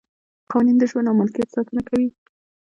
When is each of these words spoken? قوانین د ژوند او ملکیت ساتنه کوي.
قوانین 0.49 0.77
د 0.79 0.83
ژوند 0.89 1.07
او 1.09 1.17
ملکیت 1.21 1.49
ساتنه 1.55 1.81
کوي. 1.89 2.07